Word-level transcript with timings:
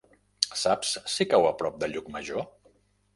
Saps 0.61 0.93
si 1.15 1.27
cau 1.33 1.45
a 1.49 1.51
prop 1.59 1.77
de 1.83 1.91
Llucmajor? 1.91 2.43